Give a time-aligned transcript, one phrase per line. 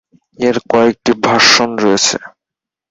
[0.39, 2.17] এর কয়েকটি ভার্সন রয়েছে।